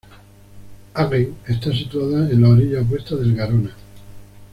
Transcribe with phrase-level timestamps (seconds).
[0.95, 3.71] Agen está situada en la orilla opuesta del Garona.